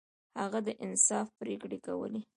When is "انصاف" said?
0.85-1.27